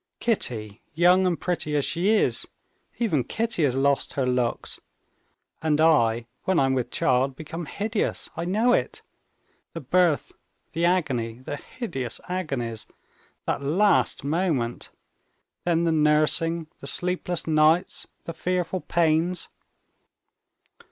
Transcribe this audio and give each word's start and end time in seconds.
Kitty, 0.19 0.81
young 0.95 1.27
and 1.27 1.39
pretty 1.39 1.75
as 1.75 1.85
she 1.85 2.09
is, 2.09 2.47
even 2.97 3.23
Kitty 3.23 3.63
has 3.65 3.75
lost 3.75 4.13
her 4.13 4.25
looks; 4.25 4.79
and 5.61 5.79
I 5.79 6.25
when 6.45 6.59
I'm 6.59 6.73
with 6.73 6.89
child 6.89 7.35
become 7.35 7.67
hideous, 7.67 8.27
I 8.35 8.45
know 8.45 8.73
it. 8.73 9.03
The 9.73 9.79
birth, 9.79 10.31
the 10.71 10.85
agony, 10.85 11.33
the 11.37 11.57
hideous 11.57 12.19
agonies, 12.27 12.87
that 13.45 13.61
last 13.61 14.23
moment... 14.23 14.89
then 15.65 15.83
the 15.83 15.91
nursing, 15.91 16.65
the 16.79 16.87
sleepless 16.87 17.45
nights, 17.45 18.07
the 18.25 18.33
fearful 18.33 18.79
pains...." 18.81 19.49